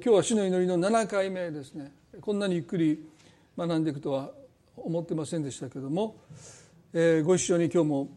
[0.00, 1.92] 今日は主の祈りの7回目ですね。
[2.22, 3.04] こんなにゆっくり
[3.58, 4.30] 学んでいくとは
[4.74, 6.16] 思ってませんでしたけども、
[6.94, 8.08] えー、ご一緒に今日も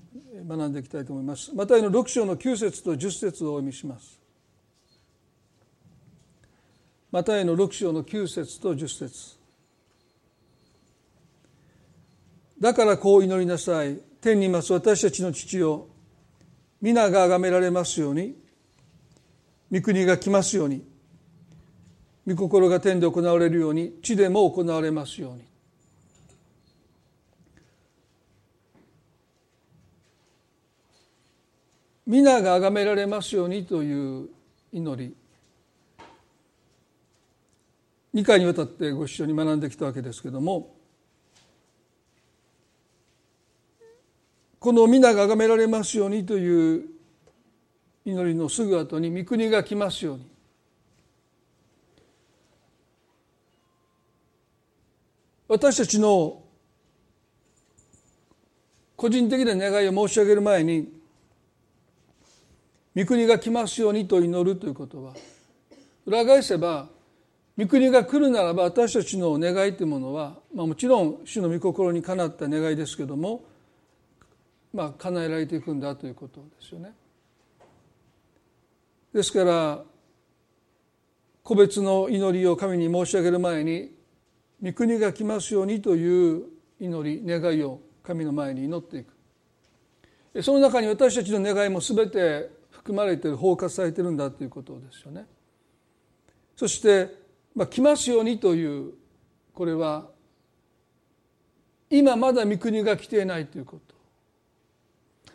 [0.48, 1.54] 学んでいきたいと思います。
[1.54, 4.22] マタイの6章の9節と10節をお読みします。
[7.12, 9.38] マタイの6章の9節と10節。
[12.60, 14.00] だからこう祈りなさい。
[14.22, 15.88] 天にいます私たちの父よ。
[16.82, 18.36] 皆が崇められますように。
[19.72, 20.95] 御国が来ますように。
[22.28, 25.44] 御心が天で行われるように地でも行われますように。
[32.08, 34.30] 皆が崇められますようにという
[34.72, 35.16] 祈り。
[38.14, 40.74] 2回にわたってご一緒に学んできたわけですけども
[44.58, 46.86] この皆が崇められますようにという
[48.06, 50.35] 祈りのすぐ後に御国が来ますように。
[55.48, 56.42] 私たちの
[58.96, 60.92] 個人的な願いを申し上げる前に
[62.96, 65.14] 御国が来ますようにと祈るということは
[66.06, 66.88] 裏返せば
[67.58, 73.44] 御国が来るならば私たちの願いというものは、まあ、もちろん主の御心にかなった願いですけども、
[74.74, 76.94] まあ、叶えられていくんだということですよね。
[79.14, 79.84] ですから
[81.44, 83.95] 個別の祈りを神に申し上げる前に
[84.64, 86.44] 御国が来ますようにという
[86.80, 89.16] 祈り願いを神の前に祈っていく
[90.44, 95.26] その中に私たちの願いも全て含まれている包括されているんだということですよね。
[96.56, 97.10] そして、
[97.56, 98.94] まあ、来ますようにという
[99.54, 100.08] これは
[101.90, 103.96] 今まだ御国が来ていないということ、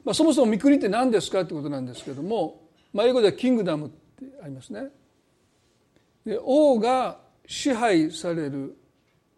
[0.05, 2.60] まあ、そもそも御国って何ですかということなんですけども、
[2.92, 4.88] まあ、英語ではキングダムってありますね。
[6.24, 8.77] で王が支配される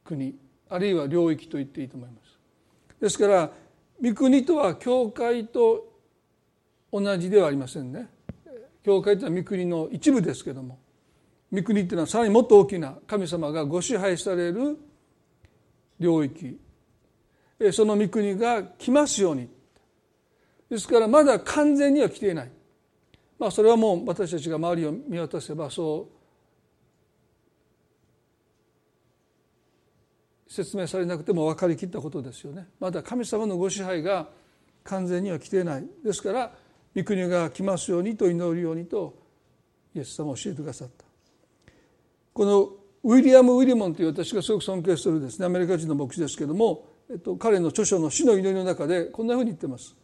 [0.05, 0.35] 国
[0.69, 2.39] あるいは領域と言っていいと思います。
[3.01, 3.51] ですから
[4.03, 5.93] 御国とは教会と
[6.93, 8.09] 同じではありませんね。
[8.85, 10.79] 教会というのは御国の一部ですけども
[11.53, 14.79] 御国っていうのはさらにもっと大きな神様がご支配される
[16.01, 16.59] 領域
[17.73, 19.49] その御国が来ますように
[20.69, 22.51] ですからまだ完全には来ていない
[23.39, 26.22] まあそれはもう私たちが周りを見渡せばそう
[30.53, 34.29] 説明されなくても分かりきったことですよねまだ神様のご支配が
[34.85, 36.53] 完全には来ていないですから
[36.95, 39.15] 御国が来ますようにと祈るようにと
[39.97, 41.05] イエス様は教えてくださった
[42.35, 42.71] この
[43.05, 49.97] ウィリアム・ウィリモンという私がすごく尊敬するですねアメリカ人の牧師ですけども、えっと、彼の著書の「死の祈り」の中でこんなふうに言ってます。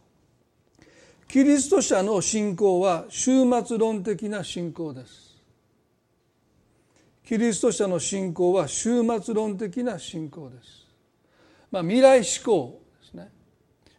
[1.27, 5.28] キリスト者の信仰は終末論的な信仰です。
[7.29, 10.87] キリスト者の信仰は終末論的な信仰です。
[11.69, 13.29] まあ、未来志向ですね。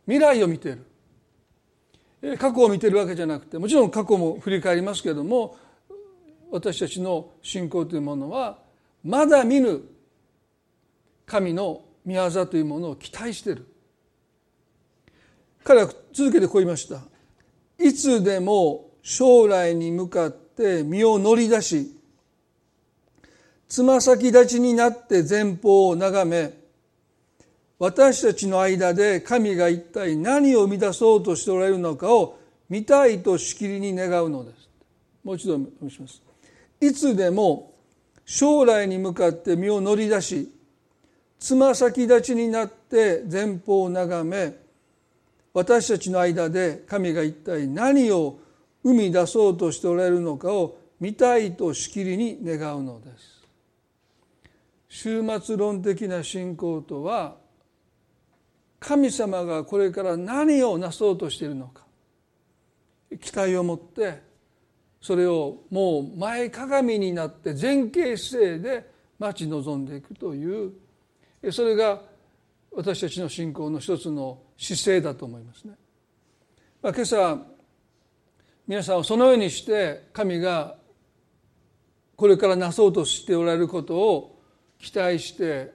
[0.05, 2.37] 未来を見ている。
[2.39, 5.57] 過去を見ているわけじゃなくてもちろん過去も振り返りますけれども
[6.51, 8.59] 私たちの信仰というものは
[9.05, 9.81] まだ見ぬ
[11.25, 13.67] 神の御業というものを期待している
[15.63, 17.01] 彼は続けてこう言いました
[17.79, 22.00] いつでも将来に向かって身を乗り出し
[23.71, 26.53] つま先立ちになって前方を眺め
[27.79, 32.37] 私たちの間で神が一体何を生み出そうとしておられるのかを
[32.69, 34.69] 見たいとしきりに願うのです。
[35.23, 36.21] もう一度お見せします。
[36.81, 37.73] いつでも
[38.27, 40.53] 将来に向かって身を乗り出し
[41.39, 44.57] つま先立ちになって前方を眺め
[45.55, 48.41] 私たちの間で神が一体何を
[48.83, 53.40] 生み出そうとしておられるのかを見たいとしきりに願うのです。
[54.91, 57.37] 終末論的な信仰とは
[58.81, 61.85] 神様がこれから何をなそうとしているのか
[63.21, 64.23] 期待を持って
[65.01, 70.73] それをもう前かがみになって前傾姿勢で待ち望んでいくという
[71.53, 72.03] それが
[72.73, 75.75] 私たちの信仰の一つの姿勢だと思いますね。
[76.83, 77.39] まあ、今朝
[78.67, 80.77] 皆さんはそのようにして神が
[82.17, 84.40] これからなそうとしておられることを
[84.81, 85.73] 期待して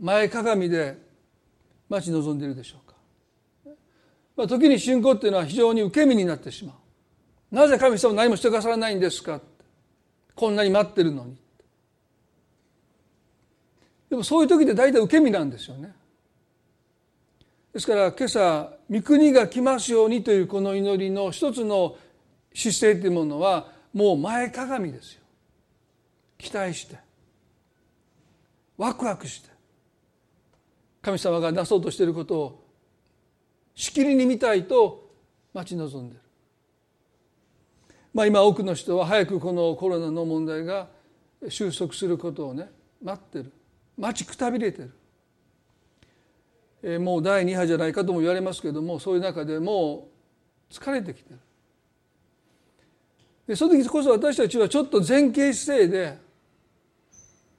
[0.00, 0.96] 前かがみで
[1.88, 2.96] 待ち望んでいるでしょうか、
[4.36, 7.54] まあ、時に信仰っていうのは非常に受け身になってしまう。
[7.54, 9.40] なぜ神様何もしてくださらないんですか。
[10.34, 11.36] こんなに待ってるのに。
[14.10, 15.94] でもそういう時って大体受け身なんですよね。
[17.72, 21.96] ですから今朝「御国が来ますように」というこの祈りの一つの
[22.54, 25.20] 姿勢というものはもう前かがみですよ。
[26.38, 27.05] 期待して。
[28.76, 29.48] ワクワクして
[31.02, 32.64] 神様がなそうとしていることを
[33.74, 35.10] しきりに見たいと
[35.52, 36.20] 待ち望んでる。
[38.12, 40.88] まあ、今多くの人は早くこのコロナの問題が
[41.48, 42.70] 収束することをね
[43.02, 43.52] 待ってる。
[43.98, 44.92] 待ちくたびれてる、
[46.82, 50.08] えー、もう第2波じゃないかとも言われますけどもそういう中でも
[50.70, 51.38] う疲れてきてる。
[53.46, 56.18] でその時こそ私たちはちょっと前傾姿勢で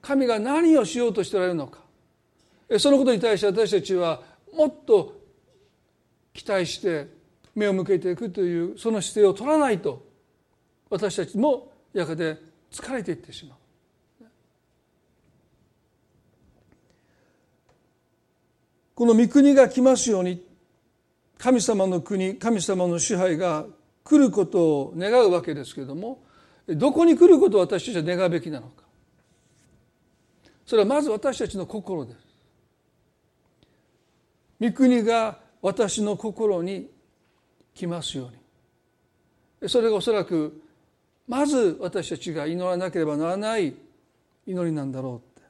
[0.08, 1.80] 神が何をしようとしておられるのか
[2.78, 4.22] そのことに対して私たちは
[4.54, 5.20] もっと
[6.32, 7.08] 期待して
[7.54, 10.06] 目を向けていくというその姿勢を取らないと
[10.88, 12.38] 私たちもやがて
[12.72, 13.58] 疲れていってしまう。
[18.94, 20.42] この御国が来ますように
[21.36, 23.66] 神様の国神様の支配が
[24.04, 26.24] 来ることを願うわけですけれども
[26.66, 28.87] どこに来ることを私たちは願うべきなのか
[30.68, 32.18] それはまず私たちの心です。
[34.60, 36.90] 御国が私の心に
[37.74, 38.30] 来ますよ
[39.62, 39.68] うに。
[39.70, 40.60] それがおそらく
[41.26, 43.74] まず私たちが祈らなければならない
[44.46, 45.48] 祈りなんだろうって。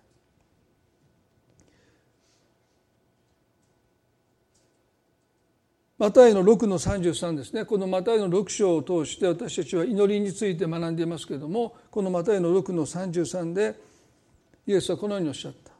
[5.99, 7.65] マタイの6の33ですね。
[7.65, 13.88] このマタイの6章を通して私たちは祈りについて学んでいますけれどもこのマタイの6の33で
[14.69, 15.73] イエスはこのようにおっしゃった。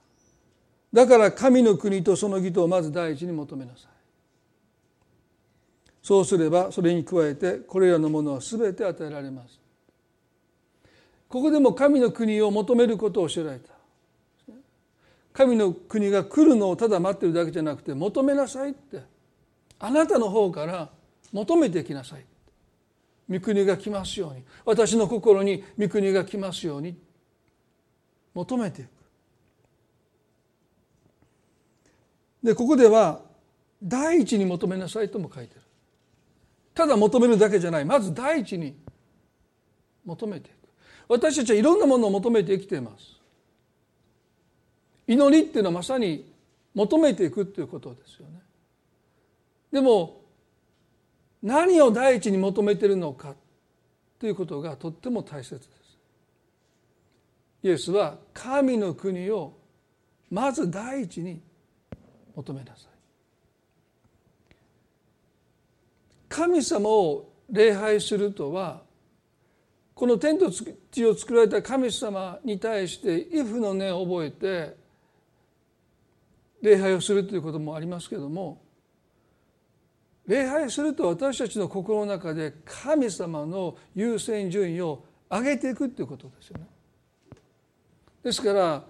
[0.91, 3.87] だから神の国とその義とをまず第一に求めなさい。
[6.03, 9.61] そうすればそれに加えてこれらのものは全て与えられます。
[11.29, 13.75] ここでも神の国を求めることを教えられた。
[15.35, 19.03] 神の国が来るのをただ待ってるだけじゃなくて求めなさいって
[19.79, 20.89] あなたの方から
[21.31, 22.25] 求めてきなさい
[23.31, 24.43] 御国が来ますように。
[24.65, 26.97] 私の心に御国が来ますように
[28.39, 28.89] 求めていく。
[32.45, 33.21] でここでは
[33.83, 35.61] 第一に求めなさいとも書いてる。
[36.73, 37.85] ただ求めるだけじゃない。
[37.85, 38.77] まず第一に
[40.05, 40.55] 求めていく。
[41.09, 43.19] 私たちはいろんなものを求めて生きています。
[45.09, 46.33] 祈りっていうのはまさに
[46.75, 48.41] 求めていくっていうことですよね。
[49.73, 50.21] でも
[51.43, 53.35] 何を第一に求めているのか
[54.21, 55.78] ということがとっても大切です。
[57.63, 59.57] イエスは神の国を
[60.31, 61.41] まず第一に
[62.35, 62.99] 求めなさい。
[66.29, 68.83] 神様を礼拝するとは
[69.95, 74.77] この天と地を作られた神様に対して「イフの念を覚えて
[76.61, 78.63] 礼拝をするということもありますけれども
[80.27, 86.67] 礼拝すると私たちの心の中で神様の優先順位を上げていくっていうことですよね。
[88.23, 88.85] ですから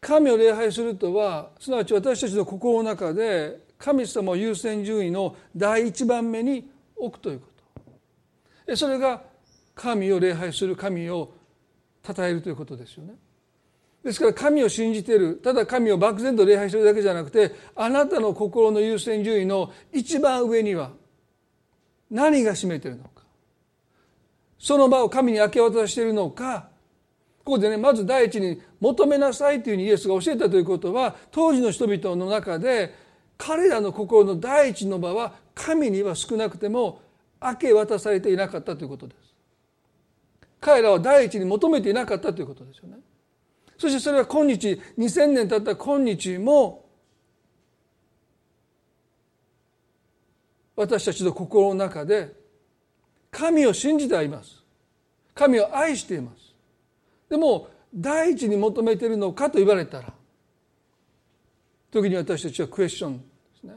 [0.00, 7.46] 神を礼拝するとはすなわち私たちの心の中で神様を優先順位の第一番目に置くというこ
[8.66, 8.76] と。
[8.76, 9.22] それが
[9.74, 11.32] 神を礼拝する神を
[12.04, 13.14] 称えるということですよね。
[14.04, 15.36] ですから神を信じている。
[15.36, 20.92] ただ神を漠然と礼拝するだけじゃなくてあなたの心の優先順位の一番上には
[22.10, 23.22] 何が占めているのか。
[24.58, 26.68] その場を神に明け渡しているのか
[27.48, 32.94] ここでねまず第一に求めなさいというふうにイエスが教えたということは当時の人々の中で
[33.38, 37.00] 彼らの心の第一の場は神には少なくても
[37.42, 39.34] 明け渡されていなかったということです。
[40.60, 42.96] 彼らは第一に求めていなかったということですよね。
[43.78, 46.84] そしてそれは今日2000年経った今日も
[50.76, 52.34] 私たちの心の中で
[53.30, 54.62] 神を信じてはいます
[55.34, 56.47] 神を愛しています
[57.28, 60.12] でも第一に求めているのかと言われたら
[61.90, 63.24] 時に私たちはクエスチョンで
[63.60, 63.74] すね。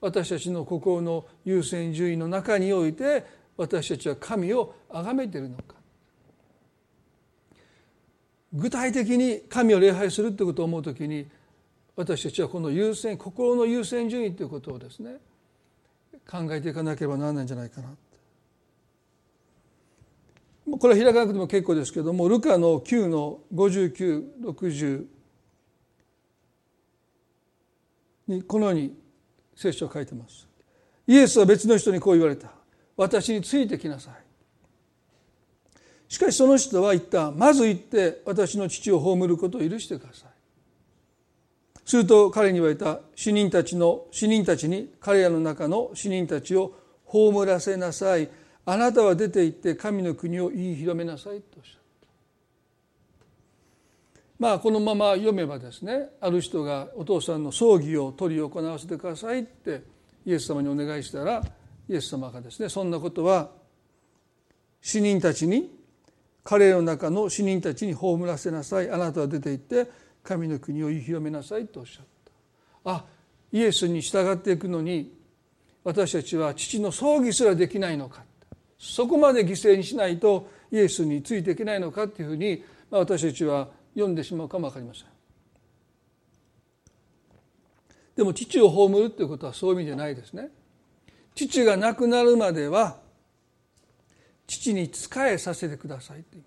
[0.00, 3.24] 私たちの心の優先順位の中において
[3.56, 5.74] 私たちは神を崇めているのか。
[8.52, 11.26] 具体的に神を礼拝するということを思うときに
[11.96, 15.16] 私たちはこの優先心の優先順位ということをですね
[16.28, 17.90] 考えていかなければならないんじゃないかな。
[20.70, 25.04] これは開かなくても結構ですけどもルカの9の5960
[28.28, 28.96] にこのように
[29.54, 30.48] 聖書を書いてます。
[31.06, 32.50] イエスは別の人にこう言われた。
[32.96, 34.24] 私についてきなさい。
[36.14, 40.28] しかしその人は言ったまず行って私の父を葬ることを許してください
[41.84, 46.72] すると彼に言われた死人たちの死人たちに彼らの中の死人たちを
[47.04, 48.28] 葬らせなさい
[48.66, 52.08] あなたは出て行って神の国を言い広めなさいとおっしゃった。
[54.38, 59.82] まあこのまま読めばですねある人がお父さんの葬儀を取り行わせてくださいって
[60.26, 61.42] イエス様にお願いしたら
[61.88, 63.50] イエス様がですねそんなことは
[64.80, 65.70] 死人たちに
[66.42, 68.90] 彼の中の死人たちに葬らせなさい。
[68.90, 69.90] あなたは出て行って
[70.22, 72.06] 神の国を言い広めなさいとおっしゃっ
[72.84, 72.90] た。
[72.90, 73.04] あ
[73.52, 75.12] イエスに従っていくのに
[75.84, 78.24] 私たちは父の葬儀すらできないのか。
[78.84, 85.04] そこまで犠牲にしないとイエスについていけないのかっていうふうに私たちは読んでしまうかも分かりません。
[88.14, 90.50] でも父を葬るっていうことはそういう意味じゃないですね。
[91.34, 92.98] 父が亡くなるまでは
[94.46, 96.44] 父に仕えさせてくださいっていう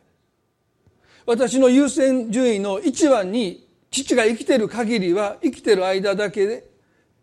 [1.25, 6.70] 私の優先順位の一番に父が生きてる限りは生きてる間だけで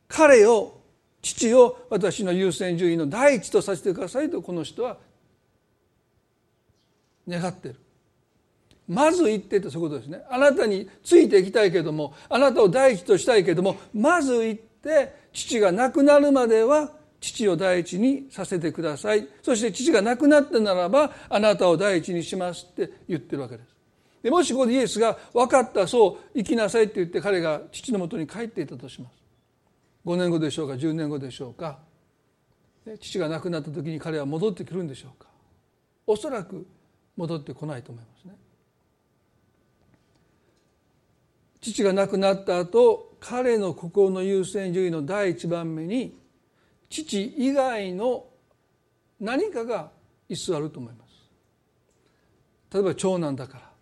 [0.08, 0.80] 彼を
[1.24, 4.98] 父を私の優先順位の第一とさせてくださいとこの人は
[7.26, 7.76] 願ってる。
[8.86, 10.22] まず言ってってそういうことですね。
[10.28, 19.26] あなたについていきたいけどもあなたを第一としたいけどもまず言って父が亡くなるまでは父を第一にさせてください。
[19.42, 23.74] そして父が亡くなったならばあなたを第一にしますって言ってるわけです。
[24.22, 29.23] でもしここでイエスが分かったそう生きなさいって言って彼が父のもとに帰っていたとします。
[30.04, 31.78] 5年後でしょうか10年後でしょうか。
[33.00, 35.28] 父が亡くなった時に彼は戻ってくるんでしょうか。
[36.06, 36.66] おそらく
[37.16, 38.34] 戻ってこないと思いますね。
[41.60, 46.18] 父が亡くなった後彼の心の優先順位の第一番目に
[46.90, 48.26] 父以外の
[49.18, 49.90] 何かが
[50.28, 51.14] 居座ると思います。
[52.70, 53.73] 例えば長男だから。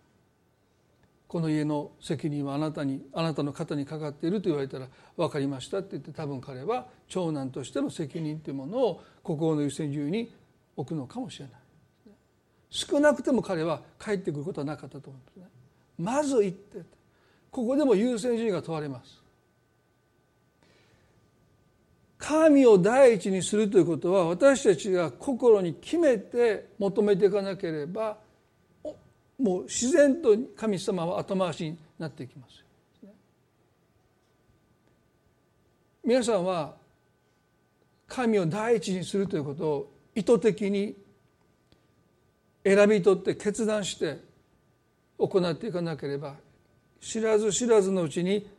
[1.33, 4.87] この家の責任はあなたにあなたの肩にかかっていると言われたら
[5.17, 10.31] 分かりましたって言って多分彼は長男としての責任というものを心の優先順位に
[10.77, 11.53] 置くのかもしれない。
[12.69, 15.45] 少なくても彼は帰ってくることはなかったと思うんですね。
[15.97, 16.83] まず言って。
[17.49, 19.19] ここでも優先順位が問われます。
[22.19, 28.21] 神を第一にするということは私たちが心に決めて求めていかなければ
[29.43, 32.63] もう自然と神様は後回しになっていきます。
[36.01, 36.75] 皆さんは
[38.07, 40.95] 神を第一にするということを意図的に
[42.63, 44.19] 選び取って決断して
[45.17, 46.35] 行っていかなければ
[47.01, 48.49] 知らず知らずのうちに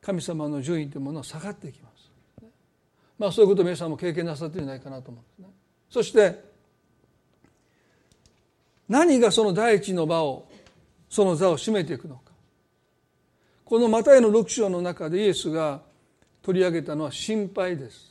[0.00, 2.10] 神様の順位というものは下がっていきます。
[3.18, 5.48] まあそういうことを皆さんも経験なさってるんじゃないかなと思うんですね。
[5.90, 6.49] そして
[8.90, 10.48] 何がその第一の場を
[11.08, 12.32] その座を占めていくのか。
[13.64, 15.80] このマタイの6章の中でイエスが
[16.42, 18.10] 取り上げたのは心配です。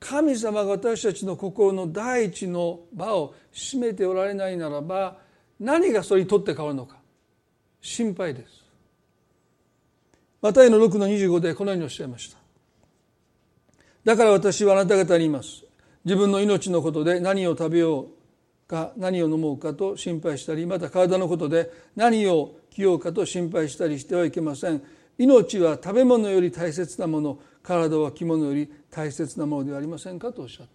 [0.00, 5.16] 神様が私たちの心の第一の場を占めておられないならば
[5.60, 6.96] 何がそれにとって変わるのか。
[7.80, 8.64] 心配です。
[10.42, 12.38] マタイの6の25でこのようにおっしゃいました。
[14.04, 15.62] だから私はあなた方に言います。
[16.04, 18.23] 自分の命のことで何を食べよう。
[18.74, 24.82] か何を飲もうかと心配したりまた体のことで何を着ようかと心配したりしてはいけません。
[25.16, 30.72] 命は食べ物より大切なもの体は着物より大切なものではありませんかとおっしゃった。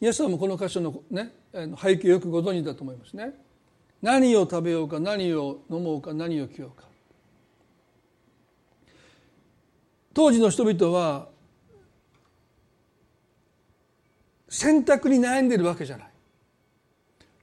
[0.00, 3.34] 皆さんもこの箇所の、ね、背景よくご存知だと思いますね。
[4.00, 6.88] 何を食べようか何を飲もうか何を着ようか。
[10.14, 11.31] 当時の人々は
[14.52, 16.08] 選択に悩んでるわけじゃない。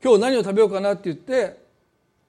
[0.01, 1.59] 今日何を食べようかなって言って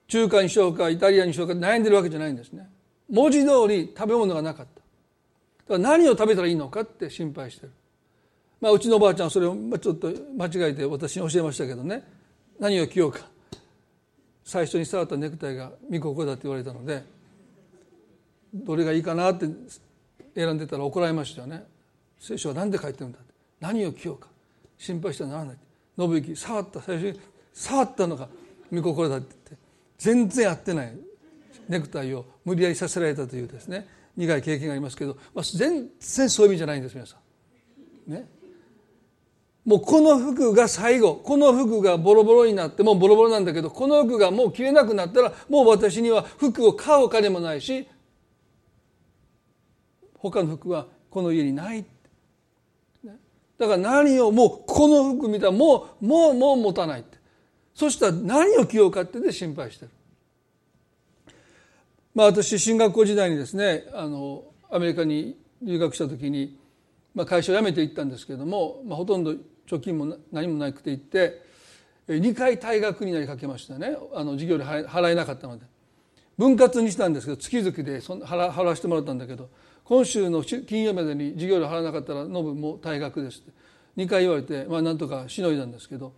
[0.09, 2.67] 中華にしようかイタリアにしようか悩んでるわけじゃないんですね。
[3.11, 4.81] 文字通り食べ物がなかった。
[4.81, 7.73] だから何を食べたらいいのかって心配してる。
[8.59, 12.03] まあうちのおばあちゃんそれをちょっと間違えて私に教えましたけどね。
[12.59, 13.21] 何を着ようか。
[14.45, 17.05] 最初に触ったネクタイがミココだって言われたので
[18.55, 19.47] どれがいいかなって
[20.35, 21.65] 選んでたら怒られましたよね。
[22.19, 23.35] 聖書は何で書いてるんだって。
[23.61, 24.30] 何を着ようか。
[24.81, 25.57] 心配してはならない
[25.99, 26.81] 信行触った。
[26.81, 27.21] 最初に
[27.53, 28.29] 触ったのが
[28.73, 29.65] 御心だって言って。
[29.99, 30.97] 全然合ってない。
[31.69, 33.87] ネクタイを無理やりさせられたというですね。
[34.17, 37.17] 苦い経験がありますけど、まあ、全然そういう意味じゃないんです皆さ
[38.09, 38.11] ん。
[38.11, 38.27] ね。
[39.67, 41.17] もうこの服が最後。
[41.17, 47.87] この服がボロボロになってもうボロボロなんだけどこの服がもう着れなくなったらもう私には服を買うお金もないし
[50.17, 52.00] 他の服はこの家にないって
[53.61, 57.19] だから何をもうこの服見たらもうもうもう持たないって。
[57.75, 59.91] そしたら何を着ようかってで心配してる。
[62.15, 66.59] まあ私進学校時代にですねあのアメリカに留学した時に、
[67.15, 69.35] まあ、会社を辞めていったんですけれども、まあ、ほとんど
[69.69, 71.43] 貯金も何もなくて行って
[72.09, 73.95] 2回退学になりかけましたね。
[74.15, 75.67] あの授業で払えなかったので。
[76.39, 79.51] 分割にしたんですけど月々でそ払わせてもらったんだけど
[79.91, 83.51] 今週の金曜までに授業料払わなかったらノブも退学ですって。
[83.97, 86.13] 2回言われてまあなんとかしのいだんですけど。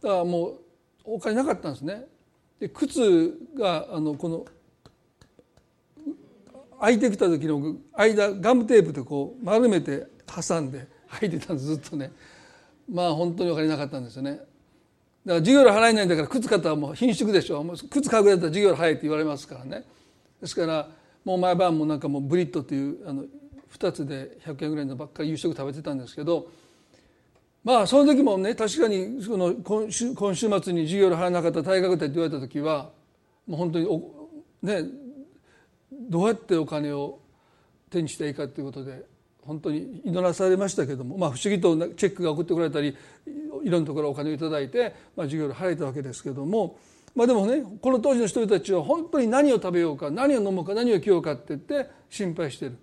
[0.00, 0.54] だからもう
[1.02, 2.06] お金なかったんですね。
[2.60, 4.44] で靴があのこの
[6.80, 12.12] 開いてきた時の間ガムテープでこう丸めて挟んで履いてたんですずっとね。
[12.88, 14.30] まあ本当にお金なかったんですよね。
[14.30, 14.44] だか
[15.24, 17.64] ら授業料払えないんだから靴買ったらもう貧縮でしょ。
[17.90, 19.84] 靴買うぐらいだったら授業料払えって言われますからね。
[20.40, 20.88] ですから
[21.26, 23.24] もう毎晩もなんかもうブリットっていうあの
[23.76, 26.46] 2つで100円ぐらいのばっかり夕食食べてたんですけど
[27.64, 32.90] まあその時もね確かにその今週今週末に授業料払わなかった大学でって言われた時は
[33.48, 34.28] もう本当にお
[34.62, 34.84] ね
[35.90, 37.18] どうやってお金を
[37.90, 39.04] 手にしていいかということで
[39.42, 42.96] 本当に祈らされましたけども、まあ、不思議とチェックが送ってこられたり
[43.64, 46.78] いろんなところお金を頂いて、まあ、授業料払えたわけですけども
[47.16, 52.76] まあでもねこの当時の人たちは本当に何を食べようか何を飲もうか何を着ようかって言って心配してる。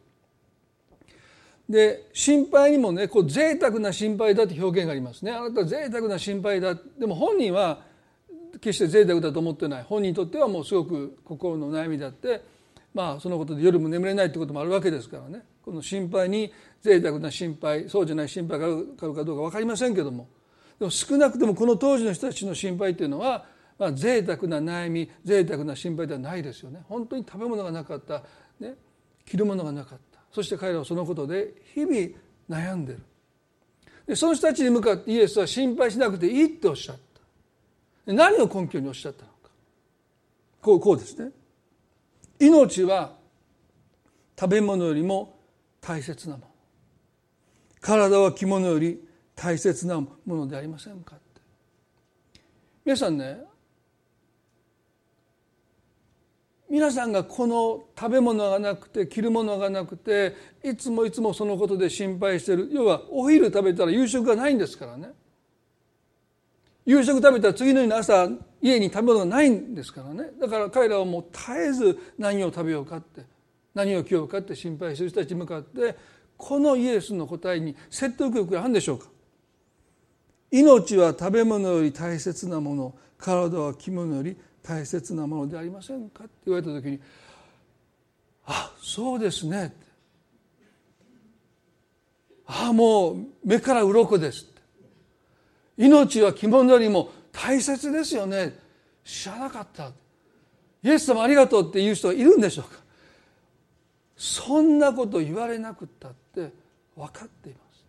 [1.70, 5.32] で心配にもねこう贅沢な心配だって表現がありますね。
[5.32, 7.82] あなたは贅沢な心配だでも本人は
[8.60, 9.84] 決して贅沢だと思ってない。
[9.84, 12.44] 本人にとってはもうすごく心の悩みだって
[12.94, 15.44] まあそのことで夜も眠れないってこともあるわけですからね。
[15.63, 20.28] この心配に贅沢な心配そうじゃない心配があるかどうか分かりませんけども。
[20.80, 23.46] でも少なくともこの当時の人たちの心配っていうのは
[23.84, 26.80] まあ、贅沢な悩み贅沢な心配ではないですよね。
[26.88, 28.24] 本当に食べ物がなかった、
[28.58, 28.75] ね、
[29.25, 30.22] 着るものがなかった。
[30.32, 31.94] そして彼らはそのことで日々
[32.50, 33.00] 悩んでる。
[34.08, 36.96] でその人たちに向かってイエスは心配しなくていいっておっしゃっ
[38.06, 38.13] た。
[38.13, 39.50] 何を根拠におっしゃったのか。
[40.62, 41.32] こうこうですね。
[42.40, 43.12] 命は
[44.40, 45.38] 食べ物よりも
[45.82, 46.48] 大切なもの。
[47.82, 51.42] 体は着物より大切なものでありませんかって。
[52.86, 53.51] 皆さんね
[56.74, 62.68] 皆さんがこの食べ物がなくて着るものがなくていつもいつもそのことで心配してる。
[62.72, 65.09] 要はお昼食べたら夕食がないんですからね。
[66.83, 68.27] 夕食食べたら次の日の朝
[68.59, 70.31] 家に食べ物がないんですからね。
[70.42, 73.22] だから彼らはもう絶えず何を食べようかって
[73.75, 75.96] 何を着ようかって心配する人たちに向かって
[76.38, 79.05] このイエスの答えに説得力があるんでしょうか。
[80.50, 86.24] 命は食べ物より大切なもの体は着物より大切なものでありませんか？
[86.24, 87.00] って言われた時に
[88.48, 89.76] 「あそうですね」
[92.48, 94.48] ああもう目から鱗です」
[95.78, 98.58] 命は着物よりも大切ですよね
[99.04, 99.92] 知らなかった
[100.84, 102.80] イエス様ありがとうっていう人がいるんでしょうか
[104.16, 106.52] そんなこと言われなくったって
[106.96, 107.84] 分かっています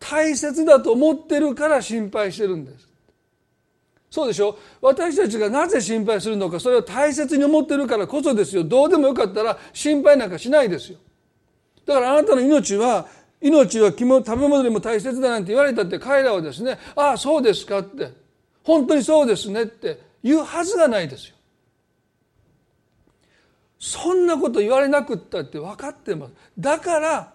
[0.00, 2.88] 大切だと思ってるから心配してるんです
[4.14, 4.56] そうでしょ？
[4.80, 8.62] 私たちがなぜ心配するのかそれを大切に思ってるからこそですよ。
[8.62, 10.98] どうでもよかったら心配なんかしないですよ。
[11.84, 13.08] だからあなたの命は
[13.40, 18.12] 命は食べ物でも大切だなんて言われたって彼らはですねああそうですかって
[18.62, 21.34] 本当にそうですねって言うはずがないですよ。
[23.80, 26.32] そんなこと言われなくったって分かってます。
[26.56, 27.32] だから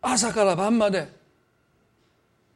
[0.00, 1.08] 朝から晩まで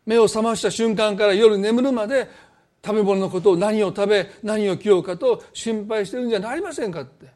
[0.07, 2.49] 目を覚ました瞬間から夜眠るまで
[2.85, 7.27] 食べ物のことを何を食べ何を着ようかと心配してるんじゃありませんかって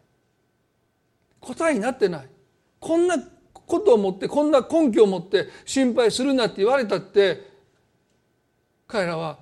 [1.41, 2.29] 答えになってない
[2.81, 3.17] こんな
[3.53, 7.53] ことを持ってこんな根拠を持って心配するなって言われたって
[8.87, 9.39] 彼らは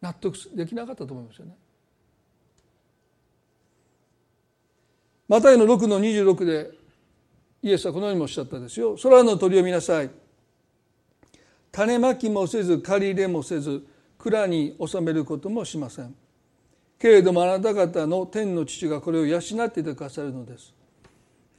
[0.00, 1.56] 納得できなかったと思いますよね。
[5.28, 6.70] マタイの6の26で
[7.62, 8.96] イエスはこのようにもおっしゃったですよ。
[9.02, 10.10] 空の鳥を見なさい。
[11.72, 13.86] 種まきもせず借り入れもせず
[14.30, 16.14] 蔵に収めることもしません。
[16.98, 20.74] けれどもあなた方の天の父がこれを養っていてくださるのです。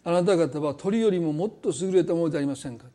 [0.04, 2.86] あなた方は鳥よりももっと優れたものでありませんか。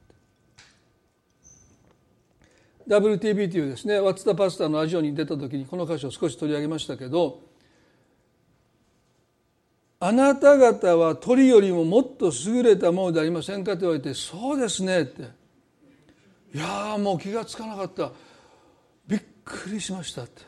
[2.86, 7.40] WTB というですねワッツ・タ・パスタのラジオに出た時にこの箇所を少し取り上げましたけど
[10.00, 15.22] あなた方は鳥よりももっと優れたものでありませんかと言われてそうですねって。
[16.54, 18.12] いやもう気が付かなかった。
[19.44, 20.42] くりしましたって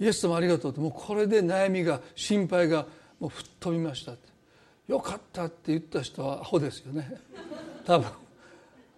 [0.00, 2.86] イエス様ありがとうってもうこれで悩みが心配が
[3.20, 4.28] もう吹っ飛びましたって
[4.88, 7.10] よかったって言った人はアホですよね
[7.86, 8.08] 多分。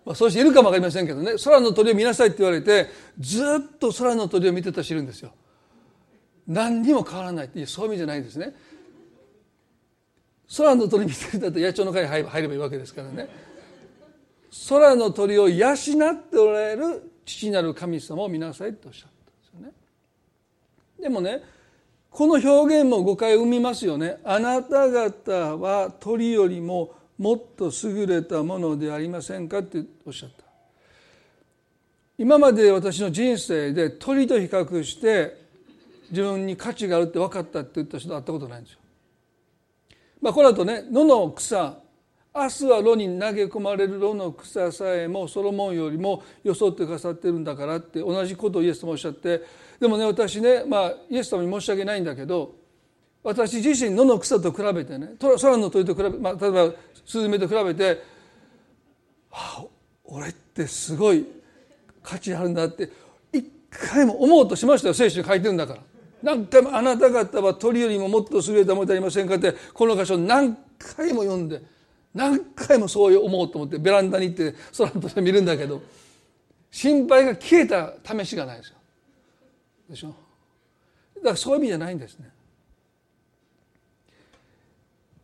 [0.04, 2.88] まあ、そうしているかも分かりませんけどね空の鳥を見なさいって言われて
[3.18, 5.32] ずっと空の鳥を見てた人いるんですよ。
[6.46, 8.54] 何にも変わらないっていそういう意味じゃないんですね。
[10.56, 13.28] 空の鳥見てるんだったら野鳥の会入ればいいわけですからね。
[14.68, 15.76] 空の鳥を養っ
[16.30, 19.72] ておられる父なる神様を見なさいとおっしゃったんですよね。
[21.00, 21.42] でもね
[22.10, 24.18] この表現も誤解を生みますよね。
[24.22, 30.44] あなた方は鳥よりももっと優れたものでありませんかっておっしゃった。
[32.16, 35.42] 今まで私の人生で鳥と比較して
[36.10, 38.78] 自分に価値があるって分かったって言った人は会ったことないんですよ。
[40.20, 41.78] まあこれだとね野の草
[42.36, 49.40] 明日は炉に投げ込まれる炉の草さえもソロモンよりも装ってくださってるんだからって同じことをイエス様おっしゃって
[49.78, 52.56] でもね私ねまあイエス様に申し訳ないんだけど
[53.22, 56.74] 私自身野の草と比べてね空の鳥と比べ、まあ、例えば
[57.06, 58.02] スズメと比べて、
[59.30, 59.64] はあ、
[60.04, 61.24] 俺ってすごい
[62.02, 62.90] 価値あるんだって
[63.32, 65.80] 一回も思おうとしましたよ聖書に書いてるんだから。
[66.20, 71.60] 何回もあなた方は鳥よりももっと優れたものでありませんかってこの箇所何回も読んで
[72.14, 75.82] 何回もそう思おうと思ってベランダに行って空の鳥見るんだけど
[76.70, 78.76] 心配が消えた試しがないですよ。
[79.90, 80.08] でしょ？
[81.16, 82.30] だからそういう意味じゃないんですね。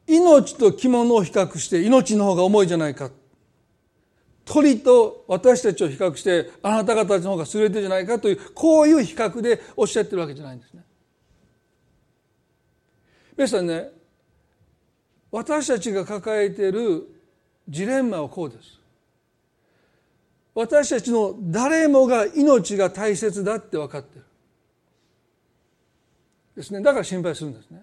[0.07, 3.11] 命と着物を比較して命の方が重いじゃないか
[4.45, 10.83] 鳥と私たちを比較してあなた方たちの方が優れてるじゃないかというこういう比較でおっしゃってるわけじゃないんですね。
[13.37, 14.00] 皆さんね
[15.31, 17.07] 私たちが抱えている
[17.69, 18.81] ジレンマはこうです。
[20.55, 24.25] 私たちの誰もが命が大切だって分かってる。
[26.57, 26.83] ですね。
[26.83, 27.83] だから心配するんですね。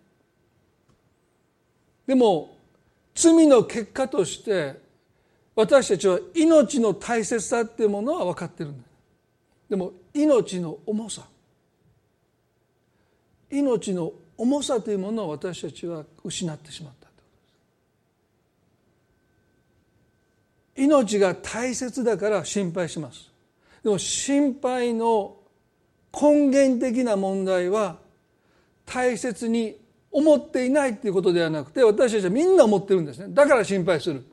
[2.06, 2.58] でも
[3.16, 4.80] 罪の結果として
[5.56, 8.88] 私たちは命の大切さっていうものは分かってるんだ
[9.70, 11.24] でも命の重さ
[13.50, 17.08] 命の重さというものを私たちは失ってしまった
[20.78, 23.32] 命が大切だから心配します。
[23.84, 25.36] でも心配の
[26.14, 27.98] 根源的な問題は
[28.86, 29.78] 大切に
[30.12, 33.28] 思っていないということではなくて私たちはみんな思ってるんですね。
[33.30, 34.24] だから心配する。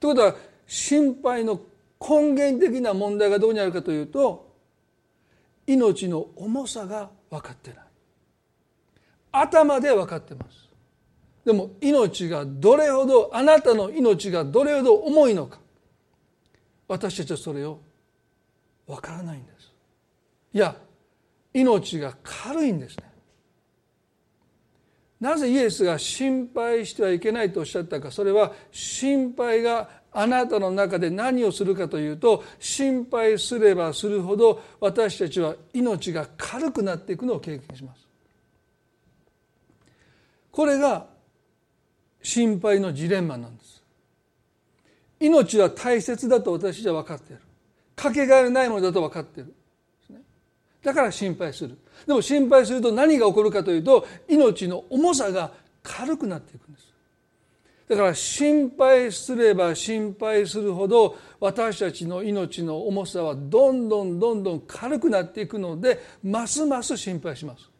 [0.00, 1.60] ということは心配の
[2.00, 4.52] 根源的な問題がどこにあるかというと
[5.66, 7.78] 命の重さが分かってない。
[9.32, 10.63] 頭で分かってます。
[11.44, 15.58] でも命がどれほどあなたの命がどれほど重いのか。
[16.88, 17.80] 私たちはそれを
[18.86, 19.72] 分からないんです。
[20.52, 20.76] いや
[21.52, 23.04] 命が軽いんですね。
[25.20, 28.10] なぜイエスが心配してはいけないとおっしゃったか。
[28.10, 38.06] それは心配があなたの中で何をするかというと心配すればするほど私たちは命が軽くなっていくのを経験します。
[40.50, 41.06] これが
[42.24, 43.84] 心配のジレンマなんです。
[45.20, 47.42] 命は大切だと私たちは分かっている。
[47.94, 49.54] かけがえのないものだと分かっている。
[50.82, 51.78] だから心配する。
[52.06, 56.92] でも心配すると何が起こるかというと命の重さが軽くなっていくんです
[57.88, 67.70] だから心配すれば心配するほど私たちの命の重さはどんどんどんどん軽くなっていくのでますます心配します。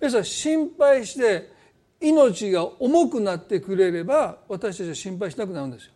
[0.00, 1.55] 皆さん心配して
[2.06, 5.92] 命が重くなってくれれば私たちは心配しなくなるんですよ。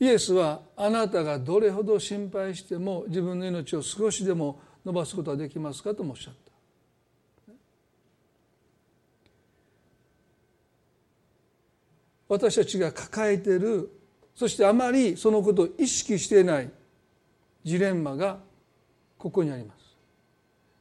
[0.00, 6.48] イエスはあなたがどれほど心配しても自分の命を少しでも伸ばすことはできますかともおっしゃった。
[12.28, 13.90] 私たちが抱えている
[14.34, 16.70] そしてあまりそのことを意識していない
[17.64, 18.38] ジレンマが
[19.16, 19.77] ここにあります。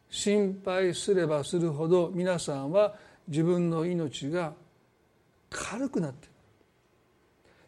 [0.09, 2.95] 心配すればするほど皆さんは
[3.27, 4.53] 自分の命が
[5.49, 6.33] 軽くなっている。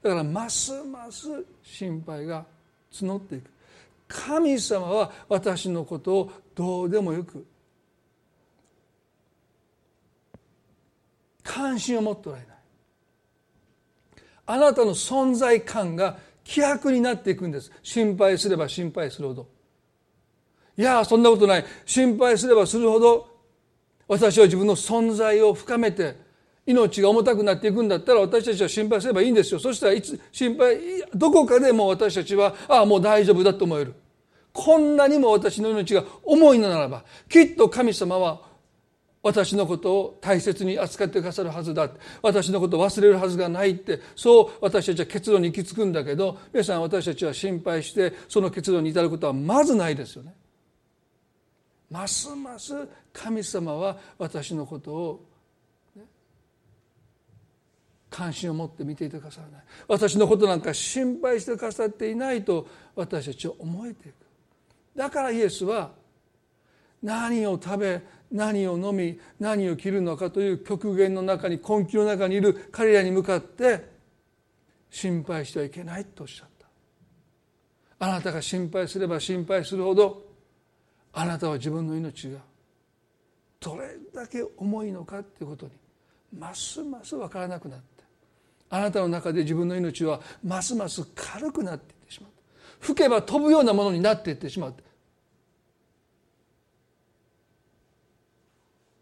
[0.02, 1.28] だからますます
[1.62, 2.46] 心配が
[2.92, 3.50] 募っていく。
[4.08, 7.46] 神様は私のことをどうでもよく
[11.44, 12.56] 関心を持っておられない。
[14.48, 17.72] あなたの存在感が希薄になっていくんです。
[17.84, 19.59] 心配すれば心配するほど。
[20.80, 21.66] いやそんなことない。
[21.86, 23.28] 心配すればするほど
[24.08, 26.16] 私は自分の存在を深めて
[26.66, 29.60] 命が重たくなっていくんだったら私たちは心配すればいいんですよ。
[29.60, 30.78] そしたらいつ心配
[31.14, 33.94] どこかでも私たちはああもう大丈夫だと思える。
[34.54, 38.42] こんなにも私の命が重いのならばきっと神様は
[39.22, 41.90] 私のことを大切に扱ってくださるはずだ。
[42.22, 44.00] 私のことを忘れるはずがないって。
[44.16, 50.34] そう私たちは結論に行き着くんだけど皆さん私たちは心配してその結論に至ることはまずないですよね。
[51.90, 55.26] ますます神様は私のことを
[58.10, 59.64] 関心を持って見ていてくださらない。
[59.88, 64.16] 私のことなんか心配してくださっていないと私たちは思えていく。
[64.96, 65.92] だからイエスは
[67.02, 72.70] 何を食べ何を飲み何を着るのかという極限の中に根気の中にいる。
[72.72, 73.88] 彼らに向かって
[74.90, 76.68] 心配してはいけないとおっしゃった。
[78.06, 80.29] あなたが心配すれば心配するほど
[81.14, 82.40] あなたは自分の命が
[83.60, 85.72] どれだけ重いのかということに
[86.38, 87.86] ますます分からなくなって
[88.70, 92.32] あなたの中で自分の命はますます軽くなっていってしまう
[92.80, 94.76] 吹けば飛ぶようなものになっていってしまう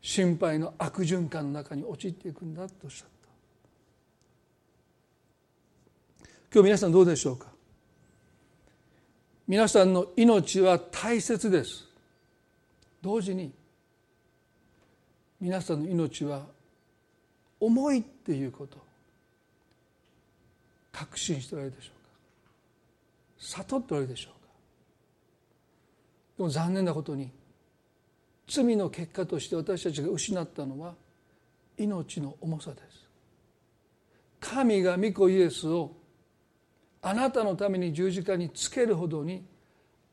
[0.01, 3.09] 心配の悪循環の中に陥っていくんだとおっしゃっ
[6.21, 6.27] た。
[6.53, 7.47] 今日皆さんどうでしょうか？
[9.49, 11.86] 皆さんの命は大切です。
[13.07, 13.53] 同時に
[15.39, 16.41] 皆さんの命は
[17.57, 18.77] 重いっていうこと
[20.91, 22.09] 確信しておられるでしょうか？
[23.63, 24.39] 悟っておられるでしょうか？
[26.39, 27.31] でも残念なことに
[28.45, 30.93] 罪の結果として私たちが失ったのは
[31.77, 33.07] 命の重さです。
[34.41, 35.95] 神が御子イエスを
[37.01, 39.45] あなたのために十字架につけるほどに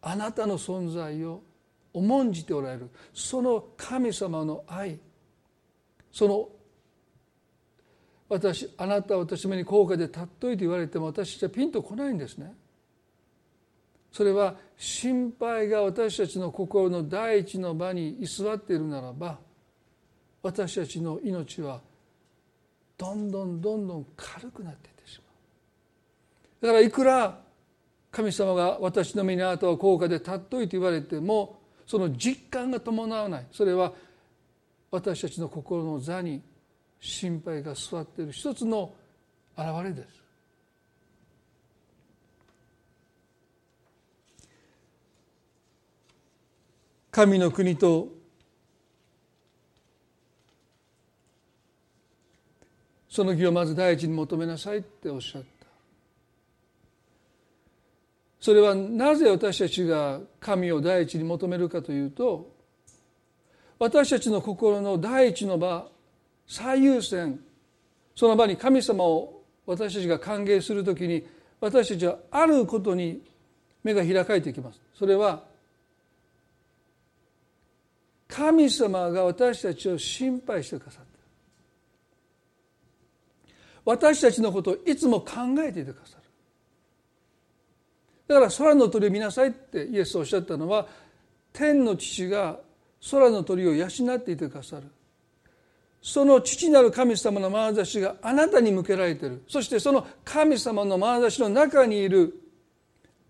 [0.01, 1.43] あなたの存在を
[1.95, 2.91] 重んじておられる。
[3.15, 4.99] その神様の愛。
[6.13, 6.49] その
[8.29, 12.53] 私あなたは私めに高価で尊いと言われても私たちはピンとこないんですね。
[14.11, 19.39] それは心配が私たちの心の第一の場に居座っているならば
[20.43, 21.81] 私たちの命は
[22.97, 25.25] どんどんどんどん軽くなっていってしま
[26.63, 26.67] う。
[26.67, 27.41] だからいくら
[28.11, 33.93] 神様が私の身にあなたは高価で尊いと言われてもその実感が伴わないそれは
[34.91, 36.41] 私たちの心の座に
[37.01, 38.95] 心配が座っている一つの
[39.57, 40.25] 現れです。
[47.11, 48.09] 神の国と
[53.09, 55.54] その義をまず第一に求めなさいっておっしゃった
[58.45, 62.53] それはなぜ私たちが神を第一に求めるかというと
[63.79, 65.89] 私たちの心の第一の場
[66.47, 67.41] 最優先
[68.15, 71.27] その場に神様を私たちが歓迎するときに
[71.59, 73.23] 私たちはあることに
[73.83, 74.81] 目が開かれていきます。
[74.93, 75.45] それは
[78.29, 81.19] 神様が私たちを心配してくださって
[83.87, 86.24] 私たちのことをいつも考えていてくださる。
[88.27, 90.87] だから空の鳥を見なさいってイエスおっしゃったのは
[91.53, 92.59] 天の父が
[93.11, 94.85] 空の鳥を養っていてくださる。
[96.01, 99.43] その父なる神様の眼差しがあなたに向けられている。
[99.49, 102.41] そしてその神様の眼差しの中にいる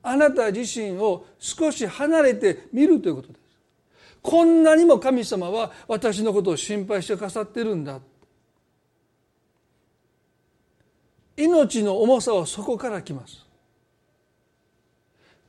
[0.02, 3.40] あなた自身を少し離れて見るということです。
[4.22, 8.00] こんなにも神様は私のことを心配してくださってるんだ。
[11.37, 13.43] 命の重さはそこから来ます。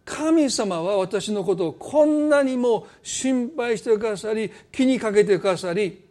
[0.05, 6.05] 神様は私のことをこんなにも心配してくださり気にかけてくださり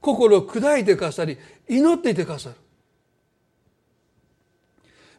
[0.00, 1.36] 心を砕いてくださり
[1.68, 2.56] 祈っていてくださる。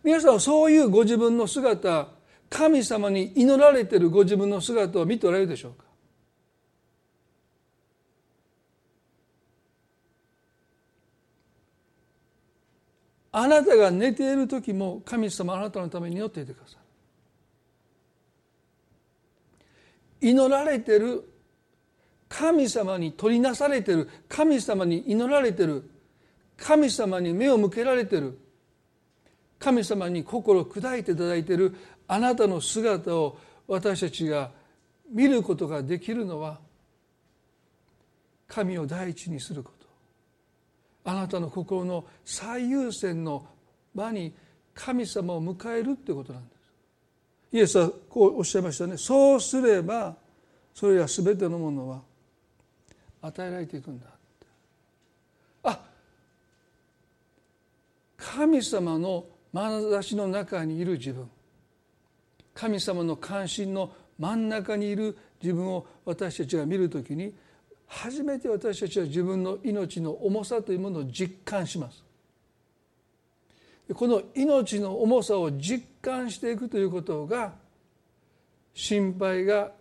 [0.03, 2.07] 皆さんはそういうご自分の姿
[2.49, 5.85] 神様に祈られているご自分の姿を見ておられるでしょうか？
[13.31, 16.84] あなたが寝ている時も神様あなたのために祈っていてくださる。
[20.21, 21.31] 祈られてる。
[22.27, 24.09] 神様に取りなされてる。
[24.27, 25.89] 神様に祈られてる。
[26.57, 28.37] 神様に目を向けられてる。
[29.59, 31.75] 神様に心を砕いていただいてる。
[32.07, 34.51] あなたの姿を私たちが
[35.11, 36.59] 見ることができるのは
[38.47, 39.85] 神を第一にすること。
[41.05, 43.47] あなたの心の最優先の
[43.93, 44.33] 場に
[44.73, 46.54] 神様を迎えるということなんです。
[47.51, 48.97] イエスはこうおっしゃいましたね。
[48.97, 50.15] そうすれば
[50.73, 52.01] それら全てのものは
[53.21, 54.07] 与えられていくんだ。
[55.63, 55.79] あ
[58.17, 61.29] 神様の眼差しの中にいる自分。
[62.53, 67.33] 神様の関心の真ん中にいる自分を私たちが見るときに
[67.85, 72.04] 初めて私たちは自分の命の重さというものを実感します。
[73.93, 77.53] この命の重さを実感していくということが
[78.73, 79.71] 心配が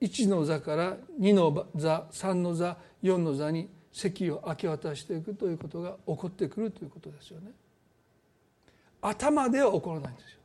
[0.00, 7.50] 1の座から2の座3の座4の座に席を明け渡していくということが起こってくるということですよね。
[9.00, 10.38] 頭では起こらないんですよ。